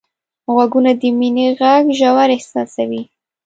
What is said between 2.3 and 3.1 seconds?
احساسوي